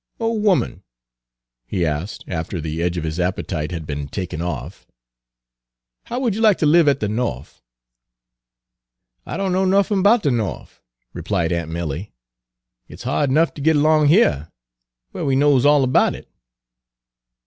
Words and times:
"Ole 0.19 0.49
'oman," 0.49 0.81
he 1.67 1.85
asked, 1.85 2.23
after 2.27 2.59
the 2.59 2.81
edge 2.81 2.97
of 2.97 3.03
his 3.03 3.19
appetite 3.19 3.69
had 3.69 3.85
been 3.85 4.07
taken 4.07 4.41
off, 4.41 4.87
"how 6.05 6.19
would 6.19 6.33
you 6.33 6.41
lack 6.41 6.57
ter 6.57 6.65
live 6.65 6.87
at 6.87 7.01
de 7.01 7.07
Norf?" 7.07 7.61
"I 9.27 9.37
dunno 9.37 9.63
nuffin' 9.63 10.01
'bout 10.01 10.23
de 10.23 10.31
Norf," 10.31 10.81
replied 11.13 11.51
aunt 11.51 11.69
Milly. 11.69 12.15
"It 12.87 13.01
's 13.01 13.03
hard 13.03 13.29
'nuff 13.29 13.53
ter 13.53 13.61
git 13.61 13.75
erlong 13.75 14.07
heah, 14.07 14.51
whar 15.13 15.23
we 15.23 15.35
knows 15.35 15.67
all 15.67 15.83
erbout 15.83 16.15
it." 16.15 16.27